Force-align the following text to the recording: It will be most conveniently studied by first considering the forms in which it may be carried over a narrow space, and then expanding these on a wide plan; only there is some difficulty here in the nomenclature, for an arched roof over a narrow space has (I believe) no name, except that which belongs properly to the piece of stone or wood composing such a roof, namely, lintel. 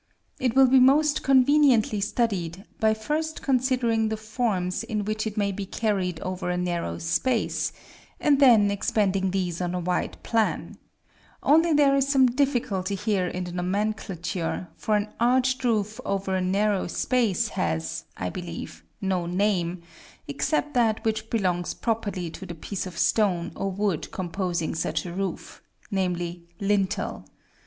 It 0.39 0.55
will 0.55 0.65
be 0.65 0.79
most 0.79 1.21
conveniently 1.21 2.01
studied 2.01 2.65
by 2.79 2.95
first 2.95 3.43
considering 3.43 4.09
the 4.09 4.17
forms 4.17 4.81
in 4.83 5.05
which 5.05 5.27
it 5.27 5.37
may 5.37 5.51
be 5.51 5.67
carried 5.67 6.19
over 6.21 6.49
a 6.49 6.57
narrow 6.57 6.97
space, 6.97 7.71
and 8.19 8.39
then 8.39 8.71
expanding 8.71 9.29
these 9.29 9.61
on 9.61 9.75
a 9.75 9.79
wide 9.79 10.17
plan; 10.23 10.79
only 11.43 11.71
there 11.71 11.95
is 11.95 12.07
some 12.07 12.25
difficulty 12.25 12.95
here 12.95 13.27
in 13.27 13.43
the 13.43 13.51
nomenclature, 13.51 14.69
for 14.75 14.95
an 14.95 15.13
arched 15.19 15.63
roof 15.63 15.99
over 16.03 16.33
a 16.35 16.41
narrow 16.41 16.87
space 16.87 17.49
has 17.49 18.05
(I 18.17 18.31
believe) 18.31 18.83
no 19.01 19.27
name, 19.27 19.83
except 20.27 20.73
that 20.73 21.05
which 21.05 21.29
belongs 21.29 21.75
properly 21.75 22.31
to 22.31 22.47
the 22.47 22.55
piece 22.55 22.87
of 22.87 22.97
stone 22.97 23.51
or 23.55 23.69
wood 23.71 24.09
composing 24.11 24.73
such 24.73 25.05
a 25.05 25.13
roof, 25.13 25.61
namely, 25.91 26.47
lintel. 26.59 27.25